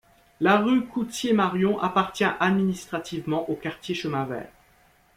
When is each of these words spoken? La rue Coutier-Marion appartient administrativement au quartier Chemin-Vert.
La 0.39 0.57
rue 0.57 0.87
Coutier-Marion 0.87 1.79
appartient 1.79 2.23
administrativement 2.39 3.47
au 3.51 3.55
quartier 3.55 3.93
Chemin-Vert. 3.93 4.49